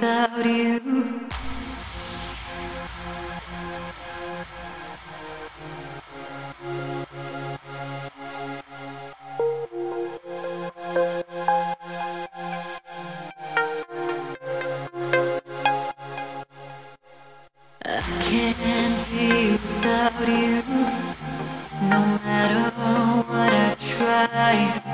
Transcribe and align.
without 0.00 0.46
you. 0.46 1.28
I 17.84 18.00
can't 18.22 19.10
be 19.10 19.52
without 19.52 20.28
you, 20.28 20.62
no 21.90 22.00
matter 22.24 22.70
what 23.28 23.52
I 23.52 23.76
try. 23.78 24.89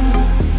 you. 0.00 0.49